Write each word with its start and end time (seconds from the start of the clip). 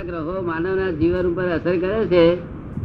ગ્રહો 0.00 0.42
માનવના 0.42 0.90
જીવન 0.90 1.26
ઉપર 1.26 1.44
અસર 1.44 1.76
કરે 1.76 2.06
છે? 2.06 2.38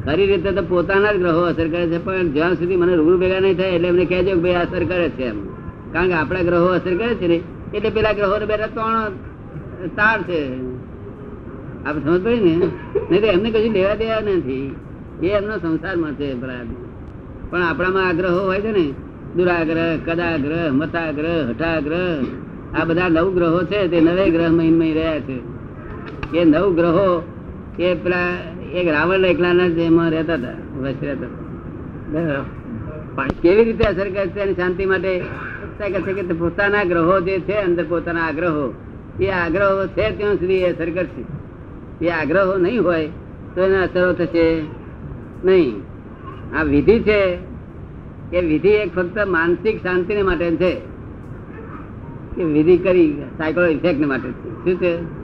ખરી 0.06 0.26
રીતે 0.26 0.52
તો 0.52 0.62
પોતાના 0.62 1.14
જ 1.14 1.18
ગ્રહો 1.18 1.42
અસર 1.42 1.68
કરે 1.68 1.88
છે, 1.88 2.06
પણ 2.06 2.32
જ્યાં 2.32 2.54
સુધી 2.54 2.76
મને 2.76 2.96
રૂબરૂ 2.96 3.18
ભેગા 3.18 3.40
નહીં 3.40 3.58
થાય 3.58 3.70
એટલે 3.70 3.88
એમને 3.88 4.06
કહેજો 4.06 4.32
કે 4.32 4.36
ભાઈ 4.36 4.54
અસર 4.54 4.84
કરે 4.84 5.10
છે 5.10 5.24
એમ. 5.24 5.38
કારણ 5.94 6.08
કે 6.08 6.14
આપણા 6.14 6.44
ગ્રહો 6.44 6.66
અસર 6.66 6.96
કરે 6.96 7.16
છે 7.16 7.28
ને, 7.28 7.42
એટલે 7.74 7.90
પેલા 7.90 8.14
ગ્રહો 8.14 8.40
બે 8.40 8.46
ત્રણ 8.46 9.12
તાર 9.96 10.24
છે. 10.24 10.42
આપણે 11.86 12.02
સમજ 12.06 12.24
પડી 12.24 12.40
ને? 12.40 12.56
નહીં 13.10 13.22
તો 13.22 13.28
એમને 13.28 13.50
કશું 13.52 13.74
લેવા 13.74 13.96
દેવા 13.96 14.20
નથી. 14.20 14.76
એ 15.24 15.28
એમનો 15.28 15.58
સંસારમાં 15.58 16.14
છે 16.14 16.34
બરાબર 16.34 16.76
પણ 17.50 17.62
આપણામાં 17.62 18.08
આગ્રહો 18.08 18.40
હોય 18.46 18.62
છે 18.62 18.72
ને, 18.72 18.94
દુરાગ્રહ, 19.36 20.00
કદાગ્રહ, 20.06 20.72
મતાગ્રહ, 20.72 21.50
હઠાગ્રહ, 21.50 22.24
આ 22.76 22.86
બધા 22.86 23.10
નવ 23.10 23.28
ગ્રહો 23.36 23.66
છે, 23.66 23.88
તે 23.88 24.02
નવે 24.02 24.30
ગ્રહ 24.30 24.50
મહિનમય 24.50 24.94
રહ્યા 24.94 25.20
છે. 25.20 25.57
એ 26.34 26.44
નવ 26.44 26.76
ગ્રહો 26.76 27.24
એ 27.80 27.94
પેલા 27.96 28.38
એક 28.74 28.88
રાવણ 28.88 29.26
એકલાના 29.26 29.68
જ 29.68 29.78
એમાં 29.78 30.12
રહેતા 30.12 30.34
હતા 30.34 30.82
વસ 30.82 30.94
રહેતા 31.02 31.26
હતા. 32.20 32.44
કેવી 33.42 33.64
રીતે 33.64 33.84
અસર 33.84 34.10
કરે 34.10 34.28
છે 34.28 34.40
એની 34.40 34.54
શાંતિ 34.54 34.86
માટે? 34.86 35.22
કહે 35.78 36.14
કે 36.14 36.34
પોતાના 36.34 36.84
ગ્રહો 36.84 37.22
જે 37.22 37.40
છે, 37.40 37.54
અંદર 37.54 37.86
પોતાના 37.90 38.22
આગ્રહો, 38.24 38.74
એ 39.20 39.28
આગ્રહો 39.28 39.88
છે 39.88 40.18
ત્યાં 40.18 40.34
સુધી 40.34 40.54
એ 40.54 40.74
અસર 40.74 40.90
કરશે. 40.90 41.24
એ 42.06 42.10
આગ્રહો 42.10 42.58
નહીં 42.58 42.84
હોય 42.84 43.08
તો 43.56 43.62
એના 43.62 43.84
અસરો 43.84 44.14
થશે 44.14 44.62
નહીં. 45.46 45.82
આ 46.60 46.64
વિધિ 46.64 47.00
છે 47.00 47.38
એ 48.34 48.42
વિધિ 48.42 48.70
એક 48.70 48.96
ફક્ત 48.96 49.28
માનસિક 49.28 49.84
શાંતિને 49.84 50.22
માટે 50.22 50.52
છે. 50.52 50.82
કે 52.36 52.44
વિધિ 52.44 52.78
કરી 52.78 53.14
સાયકલો 53.38 53.66
ઇફેક્ટ 53.66 54.06
માટે 54.06 54.30
છે. 54.30 54.64
શું 54.64 54.76
છે? 54.76 55.17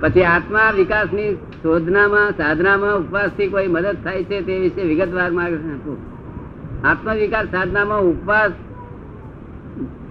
પછી 0.00 0.22
આત્મા 0.22 0.70
વિકાસની 0.70 1.34
શોધનામાં, 1.34 2.30
સાધનામાં 2.30 2.98
ઉપવાસથી 2.98 3.48
કોઈ 3.48 3.66
મદદ 3.66 3.96
થાય 4.04 4.24
છે 4.24 4.40
તે 4.40 4.58
વિશે 4.58 4.82
વિગતવાર 4.82 5.30
માર્ગદર્શન 5.30 5.74
આપવું 5.74 5.96
આત્મા 6.86 7.12
વિકાસ 7.12 7.46
સાધનામાં 7.46 8.00
ઉપવાસ 8.00 8.52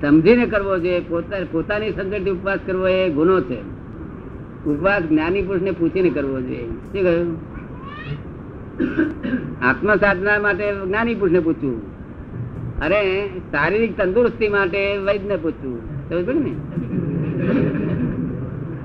સમજીને 0.01 0.45
કરવો 0.45 0.79
જોઈએ. 0.79 0.99
પોતા, 0.99 1.38
પોતાની 1.51 1.91
સંગઠિત 1.91 2.29
ઉપવાસ 2.29 2.59
કરવો 2.65 2.88
એ 2.88 3.09
ગુનો 3.09 3.41
છે. 3.41 3.61
ઉપવાસ 4.66 5.03
જ્ઞાની 5.03 5.41
પુરુષને 5.41 5.71
પૂછીને 5.71 6.09
કરવો 6.09 6.41
જોઈએ. 6.41 6.67
શું 6.67 7.03
કહ્યું? 7.03 7.53
આત્મ 9.66 9.95
સાધના 9.95 10.39
માટે 10.39 10.75
જ્ઞાની 10.75 11.16
પુરુષને 11.16 11.39
પૂછવું 11.39 11.93
અરે, 12.79 13.29
શારીરિક 13.51 13.97
તંદુરસ્તી 13.97 14.47
માટે 14.49 14.97
વૈદ્યને 14.97 15.35
પૂછવું 15.35 15.79
સમજ 16.09 16.29
ને? 16.29 17.92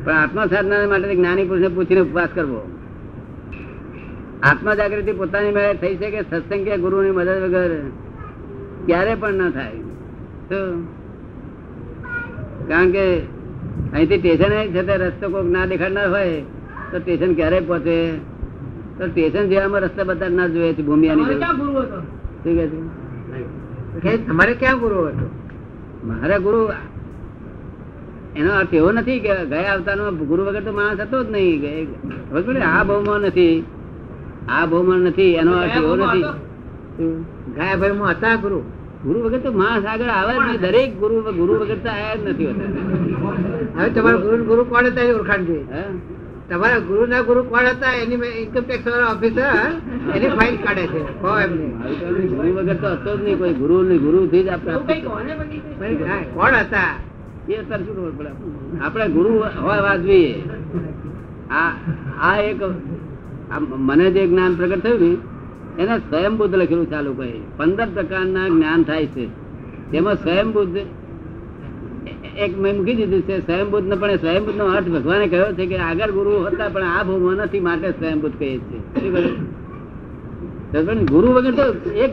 પણ 0.09 0.17
આત્મ 0.17 0.39
સાધના 0.47 0.87
માટે 0.87 1.15
જ્ઞાની 1.15 1.45
પુરુષને 1.45 1.69
પૂછીને 1.69 2.01
ઉપવાસ 2.01 2.29
કરવો. 2.35 2.61
આત્મ 4.43 4.75
જાગૃતિ 4.75 5.13
પોતાની 5.13 5.51
મેળે 5.51 5.75
થઈ 5.75 5.97
શકે 5.97 6.21
સત્સંગ 6.21 6.65
કે 6.65 6.77
ગુરુની 6.77 7.11
મદદ 7.11 7.43
વગર 7.45 7.73
ક્યારે 8.87 9.15
પણ 9.15 9.35
ન 9.35 9.51
થાય. 9.51 9.71
તો 10.49 10.59
કારણ 12.69 12.91
કે 12.91 13.05
અહીંથી 13.93 14.19
સ્ટેશન 14.19 14.53
છતાં 14.75 14.99
રસ્તો 14.99 15.27
કોઈક 15.29 15.51
ના 15.51 15.67
દેખાડનાર 15.67 16.09
હોય 16.09 16.41
તો 16.93 16.99
સ્ટેશન 16.99 17.35
ક્યારે 17.35 17.61
પહોંચે? 17.61 17.97
તો 18.99 19.07
સ્ટેશન 19.07 19.45
જેવામાં 19.49 19.81
રસ્તા 19.81 20.05
બધા 20.05 20.29
ના 20.29 20.47
જોઈએ 20.47 20.75
છે 20.75 20.83
ભૂમિયાની. 20.83 21.25
શું 22.45 22.91
છે? 24.01 24.17
તમારે 24.27 24.55
ક્યાં 24.55 24.79
ગુરુ 24.79 24.99
હતો? 25.07 25.27
મારા 26.05 26.39
ગુરુ 26.39 26.61
એનો 28.37 28.51
અર્થ 28.61 28.75
એવો 28.75 28.91
નથી 28.93 29.21
કે 29.21 29.33
ગયા 29.51 29.75
અવતારમાં 29.75 30.17
ગુરુ 30.31 30.43
વગર 30.47 30.65
તો 30.65 30.73
માણસ 30.73 31.01
હતો 31.01 31.19
જ 31.25 31.27
નહીં? 31.31 31.89
આ 32.63 32.85
ભાવમાં 32.85 33.21
નથી. 33.21 33.65
આ 34.49 34.67
ભાવમાં 34.67 35.01
નથી. 35.09 35.35
એનો 35.35 35.53
અર્થ 35.53 35.77
એવો 35.77 35.95
નથી. 35.97 36.25
ગયા 37.57 37.77
ભાઈ 37.77 38.15
હતા 38.15 38.37
ગુરુ. 38.45 38.59
ગુરુ 39.05 39.19
વગર 39.25 39.39
તો 39.39 39.53
માણસ 39.53 39.85
આગળ 39.87 40.11
આવે 40.19 40.35
જ 40.35 40.37
નહીં. 40.47 40.61
દરેક 40.61 40.91
ગુરુ 41.01 41.17
ગુરુ 41.41 41.53
વગર 41.61 41.79
તો 41.85 41.89
આવ્યા 41.89 42.15
જ 42.15 42.29
નથી 42.29 42.47
હોતા. 42.47 42.71
હવે 43.79 43.89
તમારા 43.91 44.21
ગુરુ 44.27 44.45
ગુરુ 44.45 44.63
કોણ 44.65 44.85
હતા 44.87 45.03
એની 45.03 45.19
ઓળખાણ 45.21 45.45
જોઈએ 45.45 45.67
તમારા 46.49 46.79
ગુરુ 46.89 47.03
ના 47.07 47.23
ગુરુ 47.29 47.41
કોણ 47.43 47.67
હતા? 47.73 47.93
એની 48.03 48.19
ઇન્કમ 48.43 48.63
ટેક્સ 48.69 48.87
વાળા 48.87 49.13
ઓફિસર 49.15 49.43
એની 50.17 50.29
ફાઇલ 50.39 50.57
કાઢે 50.65 50.85
છે. 50.87 51.01
કહો 51.21 51.31
એમને 51.41 51.67
ગુરુ 52.33 52.51
વગર 52.57 52.77
તો 52.83 52.89
હતો 52.95 53.11
જ 53.17 53.19
નહીં. 53.25 53.39
કોઈ 53.39 53.55
ગુરુ 53.55 53.77
નહીં. 53.83 54.01
ગુરુ 54.07 54.27
થી 54.27 54.43
જ 54.43 54.49
આપણે 54.49 54.75
ભાઈ, 55.81 56.25
કોણ 56.35 56.55
હતા? 56.55 56.93
એ 57.49 57.55
અત્યારે 57.55 57.83
શું 57.87 57.95
ખબર 57.97 58.13
પડે? 58.19 58.31
આપણે 58.79 59.07
ગુરુ 59.17 59.31
હોય 59.65 59.81
વાજવી 59.87 60.29
આ 61.53 61.71
આ 62.21 62.37
એક 62.43 62.61
મને 63.89 64.07
જે 64.15 64.23
જ્ઞાન 64.27 64.53
પ્રગટ 64.55 64.83
થયું 64.85 65.01
ને, 65.03 65.13
એને 65.81 65.95
સ્વયંબુદ્ધ 66.01 66.55
લખેલું 66.61 66.89
ચાલુ 66.91 67.11
કહે 67.19 67.29
પંદર 67.59 67.89
પ્રકારના 67.95 68.47
જ્ઞાન 68.55 68.81
થાય 68.83 69.07
છે. 69.07 69.25
તેમાં 69.91 70.17
સ્વયંબુદ્ધ, 70.17 70.79
એક 72.45 72.53
મેં 72.63 72.73
મૂકી 72.77 72.97
દીધું 72.99 73.23
છે 73.29 73.35
સ્વયંબુદ્ધ 73.47 73.87
પણ 74.01 74.17
સ્વયંબુદ્ધ 74.17 74.59
નો 74.61 74.67
અર્થ 74.77 74.89
ભગવાને 74.89 75.27
કહ્યો 75.29 75.51
છે 75.59 75.65
કે 75.71 75.77
આગળ 75.89 76.11
ગુરુ 76.19 76.33
હતા, 76.47 76.69
પણ 76.75 76.87
આ 76.89 77.03
ભૂમાં 77.05 77.37
નથી 77.45 77.65
માટે 77.69 77.89
સ્વયંબુદ્ધ 78.01 78.37
કહે 78.41 78.49
છે. 78.69 78.79
ગુરુ 81.13 81.29
વગર 81.37 81.55
તો 81.59 81.65
એક 82.05 82.13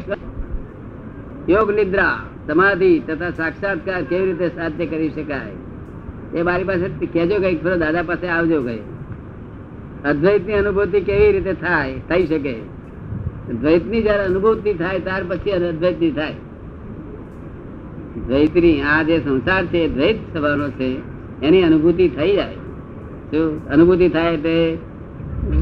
યોગ 1.49 1.69
નિદ્રા. 1.79 2.17
સમાધિ 2.47 2.99
તથા 2.99 3.29
સાક્ષાત્કાર 3.29 4.01
કેવી 4.01 4.25
રીતે 4.25 4.47
સાધ્ય 4.47 4.85
કરી 4.85 5.09
શકાય? 5.09 6.37
એ 6.37 6.41
મારી 6.41 6.63
પાસે 6.63 7.05
કહેજો 7.05 7.35
કંઈક 7.35 7.63
ફરો 7.63 7.77
દાદા 7.77 8.03
પાસે 8.03 8.27
આવજો 8.27 8.61
કઈ. 8.61 8.79
અદ્વૈતની 10.05 10.53
અનુભૂતિ 10.53 11.01
કેવી 11.01 11.31
રીતે 11.31 11.53
થાય, 11.53 11.93
થઈ 12.09 12.25
શકે? 12.25 12.55
દ્વૈતની 13.61 14.01
જયારે 14.01 14.23
અનુભૂતિ 14.23 14.73
થાય, 14.73 14.99
ત્યાર 14.99 15.23
પછી 15.23 15.51
અદ્વૈતની 15.51 16.11
થાય. 16.11 16.33
દ્વૈતની 18.27 18.81
આ 18.81 19.03
જે 19.03 19.19
સંસાર 19.19 19.65
છે 19.65 19.87
દ્વૈત 19.87 20.15
થવાનો 20.33 20.69
છે, 20.69 20.95
એની 21.41 21.63
અનુભૂતિ 21.63 22.07
થઈ 22.07 22.35
જાય. 22.35 22.53
શું? 23.31 23.69
અનુભૂતિ 23.69 24.09
થાય 24.09 24.37
તે 24.37 24.77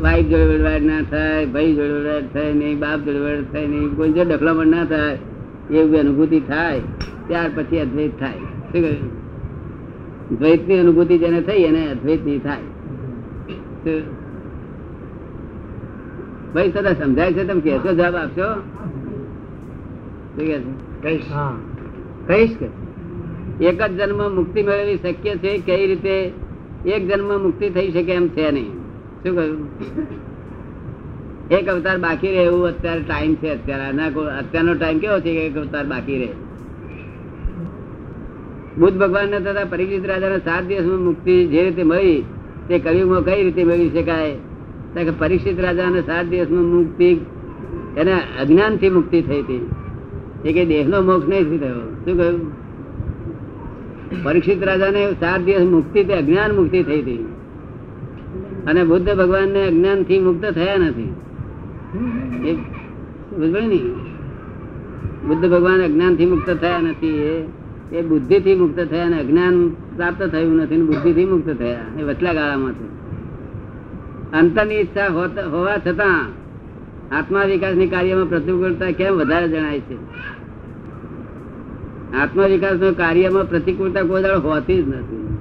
વાઈફ 0.01 0.25
જોડે 0.25 0.79
ના 0.79 1.01
થાય, 1.01 1.45
ભાઈ 1.45 1.73
જોડે 1.73 2.21
થાય 2.21 2.53
નહીં, 2.53 2.79
બાપ 2.79 2.99
જોડે 2.99 3.41
થાય 3.41 3.67
નહીં, 3.67 3.95
કોઈ 3.95 4.11
જો 4.11 4.23
ડખલામણ 4.23 4.67
ના 4.67 4.85
થાય 4.85 5.17
એવી 5.71 5.99
અનુભૂતિ 5.99 6.39
થાય 6.39 6.81
ત્યાર 7.27 7.49
પછી 7.55 7.79
અદ્વૈત 7.79 8.19
થાય. 8.19 8.37
શું 8.37 8.71
કહ્યું? 8.71 9.11
દ્વૈતની 10.39 10.79
અનુભૂતિ 10.79 11.17
જેને 11.17 11.41
થઈ 11.41 11.63
એને 11.63 11.81
અદ્વૈતની 11.91 12.39
થાય. 12.39 12.63
ભાઈ 16.53 16.71
સદા 16.71 16.93
સમજાય 16.93 17.33
છે? 17.33 17.43
તમે 17.47 17.61
કેશો 17.61 17.93
જવાબ 17.93 18.15
આપશો? 18.15 18.47
કહીશ 22.27 22.57
કે? 22.57 22.67
એક 23.65 23.81
જ 23.81 23.91
જન્મ 24.01 24.35
મુક્તિ 24.35 24.63
મેળવવી 24.63 24.97
શક્ય 24.97 25.35
છે? 25.35 25.57
કઈ 25.57 25.87
રીતે? 25.87 26.31
એક 26.85 27.07
જન્મ 27.07 27.41
મુક્તિ 27.41 27.69
થઈ 27.69 27.91
શકે 27.91 28.11
એમ 28.11 28.27
છે 28.27 28.51
નહીં. 28.51 28.71
શું 29.23 29.35
કહ્યું? 29.35 29.67
એક 31.53 31.69
અવતાર 31.69 31.97
બાકી 31.97 32.27
રહે 32.27 32.43
એવું 32.43 32.67
અત્યારે 32.67 32.99
ટાઈમ 32.99 33.35
છે 33.35 33.49
અત્યારે. 33.49 33.87
અત્યારનો 34.39 34.73
ટાઈમ 34.73 34.99
કેવો 34.99 35.19
છે 35.19 35.29
એક 35.29 35.57
અવતાર 35.57 35.85
બાકી 35.85 36.17
રહે? 36.17 36.29
બુદ્ધ 38.77 38.97
ભગવાન 38.99 39.29
ને 39.29 39.39
તથા 39.39 39.65
પરિચિત 39.65 40.05
રાજાને 40.05 40.37
સાત 40.37 40.63
દિવસમાં 40.63 40.99
મુક્તિ 40.99 41.47
જે 41.47 41.63
રીતે 41.63 41.83
મળી, 41.83 42.23
તે 42.67 42.79
કવિમાં 42.79 43.23
કઈ 43.23 43.43
રીતે 43.43 43.63
મેળવી 43.63 43.89
શકાય? 43.89 44.35
કે 44.93 45.11
પરીક્ષિત 45.11 45.59
રાજાને 45.59 46.01
સાત 46.01 46.25
દિવસમાં 46.25 46.63
મુક્તિ, 46.63 47.17
એને 47.97 48.13
અજ્ઞાનથી 48.41 48.89
મુક્તિ 48.89 49.21
થઈ 49.21 49.39
હતી. 49.41 49.69
એ 50.45 50.53
કઈ 50.53 50.65
દેહનો 50.65 51.01
મોક્ષ 51.01 51.29
નહીં 51.29 51.59
થયો. 51.59 51.95
શું 52.05 52.17
કહ્યું? 52.17 52.51
પરીક્ષિત 54.23 54.63
રાજાને 54.63 55.11
સાત 55.11 55.41
દિવસ 55.41 55.61
મુક્તિ 55.61 56.03
તે 56.03 56.13
અજ્ઞાન 56.13 56.55
મુક્તિ 56.55 56.83
થઈ 56.83 57.01
હતી. 57.01 57.25
અને 58.67 58.83
બુદ્ધ 58.83 59.15
ભગવાન 59.15 59.49
ને 59.49 59.67
અજ્ઞાનથી 59.67 60.19
મુક્ત 60.19 60.45
થયા 60.45 60.77
નથી. 60.77 61.13
બુદ્ધ 65.27 65.49
ભગવાન 65.51 65.83
અજ્ઞાનથી 65.83 66.25
મુક્ત 66.25 66.49
થયા 66.49 66.81
નથી. 66.81 67.07
એ 67.07 67.45
એ 67.91 68.01
બુદ્ધિ 68.01 68.39
થી 68.39 68.55
મુક્ત 68.55 68.79
થયા 68.79 69.05
અને 69.05 69.19
અજ્ઞાન 69.19 69.69
પ્રાપ્ત 69.69 70.23
થયું 70.23 70.55
નથી 70.55 70.81
બુદ્ધિ 70.81 71.13
થી 71.13 71.25
મુક્ત 71.25 71.49
થયા. 71.49 71.79
એ 71.99 72.03
વચલા 72.03 72.33
ગાળામાં 72.33 72.73
છે. 72.73 73.03
અંતરની 74.37 74.75
ઈચ્છા 74.75 75.07
હોવા 75.51 75.77
છતાં 75.77 76.25
આત્મા 77.17 77.43
વિકાસની 77.43 77.87
કાર્યમાં 77.87 78.29
પ્રતિકૂળતા 78.29 78.91
કેમ 78.91 79.13
વધારે 79.13 79.47
જણાય 79.47 79.79
છે? 79.79 79.97
આત્મા 82.17 82.45
વિકાસ 82.45 82.93
કાર્યમાં 82.97 83.49
પ્રતિકૂળતા 83.49 84.01
કોઈ 84.01 84.23
દાડ 84.23 84.37
હોતી 84.37 84.83
જ 84.83 84.87
નથી. 84.87 85.37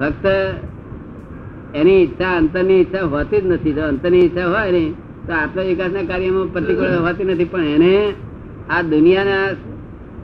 ફક્ત 0.00 0.26
એની 1.74 2.02
ઈચ્છા, 2.02 2.36
અંતરની 2.36 2.80
ઈચ્છા 2.80 3.04
હોતી 3.04 3.40
જ 3.40 3.46
નથી. 3.46 3.72
જો 3.72 3.82
અંતરની 3.82 4.18
ઈચ્છા 4.18 4.46
હોય 4.46 4.70
ને 4.70 4.92
તો 5.28 5.34
આત્મ 5.34 5.60
વિકાસના 5.70 6.08
કાર્યમાં 6.10 6.48
પ્રતિકૂળ 6.54 6.94
હોતી 7.06 7.28
નથી, 7.28 7.44
પણ 7.44 7.66
એને 7.76 7.94
આ 8.70 8.82
દુનિયાના, 8.82 9.46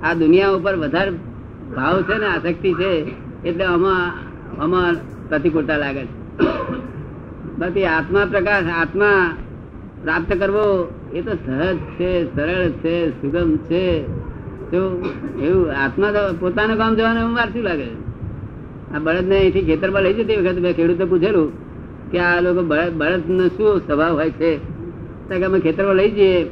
આ 0.02 0.14
દુનિયા 0.14 0.56
ઉપર 0.58 0.74
વધારે 0.82 1.12
ભાવ 1.76 1.96
છે 2.08 2.16
ને 2.18 2.26
આસક્તિ 2.26 2.70
છે, 2.80 2.92
એટલે 3.44 3.64
આમાં 3.64 4.02
આમાં 4.62 4.94
પ્રતિકૂળતા 5.28 5.78
લાગે 5.78 6.02
છે. 6.02 6.14
બાકી 7.58 7.86
આત્મા 7.86 8.26
પ્રકાશ, 8.32 8.68
આત્મા 8.82 9.18
પ્રાપ્ત 10.02 10.30
કરવો 10.40 10.66
એ 11.12 11.20
તો 11.22 11.32
સહજ 11.44 11.78
છે, 11.96 12.10
સરળ 12.34 12.72
છે, 12.82 12.94
સુગમ 13.20 13.50
છે. 13.68 13.84
તો 14.70 14.80
એવું 15.40 15.70
આત્મા 15.82 16.12
તો 16.16 16.22
પોતાનું 16.40 16.76
કામ 16.76 16.92
જવાનું 16.98 17.34
વાર 17.34 17.48
શું 17.52 17.64
લાગે 17.68 17.88
આ 18.94 18.98
બળદને 18.98 19.36
અહીંથી 19.36 19.66
ખેતરમાં 19.68 20.02
લઈ 20.02 20.14
જતી 20.18 20.38
વખત 20.38 20.58
મેં 20.64 20.74
ખેડૂતે 20.74 21.04
પૂછેલું 21.12 21.48
કે 22.10 22.18
આ 22.28 22.40
લોકો 22.40 22.62
બળદ 22.70 22.94
બળદનો 23.00 23.46
શું 23.56 23.72
સ્વભાવ 23.86 24.14
હોય 24.20 24.32
છે? 24.40 24.52
કે 25.28 25.44
અમે 25.44 25.58
ખેતરમાં 25.60 25.94
લઈ 25.94 26.10
જઈએ. 26.10 26.44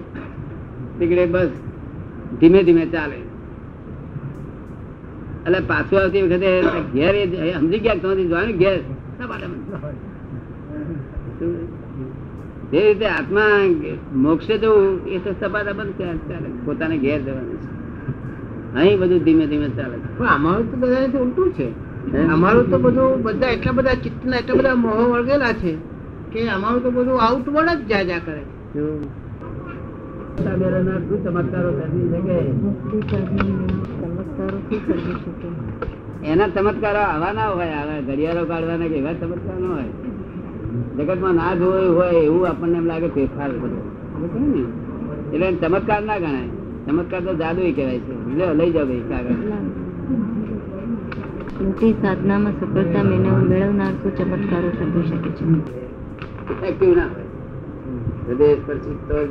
નીકળે 0.98 1.26
બસ. 1.26 1.48
ધીમે 2.40 2.62
ધીમે 2.62 2.86
ચાલે. 2.86 3.16
એટલે 5.46 5.60
પાછું 5.60 6.00
આવતી 6.00 6.22
વખતે 6.22 6.62
ઘેર 6.94 7.14
એ 7.14 7.52
સમજી 7.52 7.78
ગયા 7.78 7.94
તમારી 7.94 8.28
જોવાનું 8.28 8.56
ઘેર? 8.56 8.78
જે 12.72 12.80
રીતે 12.88 13.06
આત્મા 13.06 13.48
મોક્ષે 14.14 14.58
જવું 14.58 15.06
એ 15.06 15.18
તો 15.18 15.32
સપાટા 15.32 15.72
બંધ 15.72 15.92
ચાલે. 16.00 16.48
પોતાને 16.64 16.98
ઘેર 16.98 17.20
જવાનું 17.22 17.56
છે. 17.56 17.70
અહીં 18.74 18.98
બધું 18.98 19.18
ધીમે 19.18 19.46
ધીમે 19.46 19.68
ચાલે 19.68 19.96
છે. 19.98 20.18
પણ 20.18 20.26
અમારું 20.26 20.70
તો 20.70 20.76
બધા 20.76 21.18
ઉલટું 21.18 21.52
છે. 21.52 21.68
અમારું 22.32 22.70
તો 22.70 22.78
બધું 22.78 23.22
બધા 23.22 23.48
એટલા 23.48 23.72
બધા 23.72 23.94
ચિત્તના 23.94 24.36
એટલા 24.36 24.54
બધા 24.54 24.74
મોહ 24.74 24.98
વળગેલા 25.12 25.52
છે 25.52 25.76
કે 26.32 26.48
અમારું 26.48 26.82
તો 26.82 26.90
બધું 26.90 27.22
આઉટવર્ડ 27.22 27.68
જ 27.68 27.88
જા 27.88 28.02
જા 28.02 28.18
કરે 28.18 28.42
એના 28.76 29.28
ચમત્કારો 36.48 36.98
આવા 36.98 37.32
ના 37.32 37.48
હોય 37.48 37.66
આવા 37.66 38.00
ઘડિયાળો 38.00 38.44
કાઢવાના 38.44 38.76
કે 38.76 38.94
એવા 38.94 39.12
ચમત્કાર 39.12 39.60
ન 39.60 39.66
હોય. 39.66 39.84
જગતમાં 40.98 41.34
ના 41.34 41.54
જોયું 41.54 41.96
હોય 41.96 42.10
એવું 42.10 42.48
આપણને 42.48 42.78
એમ 42.78 42.86
લાગે 42.86 43.08
ફેરફાર 43.08 43.50
બધો? 43.50 43.96
એટલે 45.32 45.52
ચમત્કાર 45.52 46.02
ના 46.02 46.18
ગણાય. 46.18 46.48
ચમત્કાર 46.86 47.20
તો 47.20 47.34
જાદુ 47.34 47.74
કહેવાય 47.74 47.98
છે. 47.98 48.54
લઈ 48.54 48.70
જાવ 48.70 48.86
ભાઈ 48.86 49.00
કાગળ. 49.00 49.34
મોટી 51.64 51.92
સાધનામાં 51.92 52.52
સફળતા 52.52 53.02
મેળવ- 53.02 53.30
મેળવનાર 53.30 53.92
શું 53.92 54.16
ચમત્કારો 54.16 54.68
સર્જી 54.68 55.08
શકે 55.08 55.30
છે. 55.30 57.31
હૃદય 58.28 58.54
સ્પર્શી 58.54 58.98
તો 59.08 59.26
જ 59.26 59.30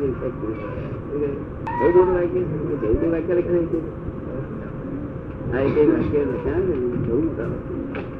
મોટું 1.81 2.13
વાક્ય. 2.13 2.39
બહુ 2.39 3.11
વાક્ય 3.11 3.33
લખેલું 3.33 3.65
છે. 3.65 3.79
હા, 5.53 5.59
એક 5.59 5.89
વાક્ય 5.89 6.19
લખ્યા 6.19 6.53
વાક્ય. 6.53 8.10